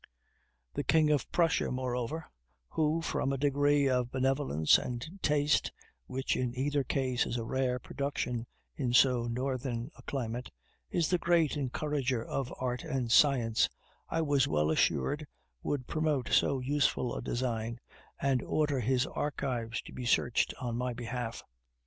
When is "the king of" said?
0.73-1.31